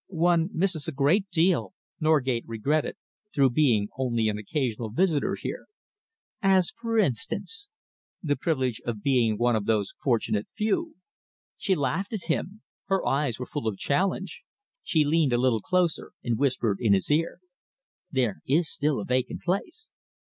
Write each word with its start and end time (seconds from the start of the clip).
"One 0.07 0.49
misses 0.51 0.87
a 0.87 0.91
great 0.91 1.29
deal," 1.29 1.75
Norgate 1.99 2.45
regretted, 2.47 2.95
"through 3.35 3.51
being 3.51 3.89
only 3.99 4.29
an 4.29 4.39
occasional 4.39 4.89
visitor 4.89 5.35
here." 5.39 5.67
"As, 6.41 6.71
for 6.71 6.97
instance?" 6.97 7.69
"The 8.23 8.35
privilege 8.35 8.81
of 8.83 9.03
being 9.03 9.37
one 9.37 9.55
of 9.55 9.65
those 9.67 9.93
fortunate 10.03 10.47
few." 10.49 10.95
She 11.55 11.75
laughed 11.75 12.13
at 12.13 12.23
him. 12.31 12.63
Her 12.87 13.05
eyes 13.05 13.37
were 13.37 13.45
full 13.45 13.67
of 13.67 13.77
challenge. 13.77 14.41
She 14.81 15.05
leaned 15.05 15.33
a 15.33 15.37
little 15.37 15.61
closer 15.61 16.13
and 16.23 16.35
whispered 16.39 16.79
in 16.81 16.93
his 16.93 17.11
ear: 17.11 17.37
"There 18.09 18.41
is 18.47 18.71
still 18.71 18.99
a 19.01 19.05
vacant 19.05 19.43
place." 19.43 19.91